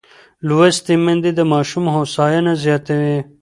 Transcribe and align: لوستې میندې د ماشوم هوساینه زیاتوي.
لوستې 0.47 0.93
میندې 1.03 1.31
د 1.37 1.41
ماشوم 1.53 1.85
هوساینه 1.95 2.53
زیاتوي. 2.63 3.17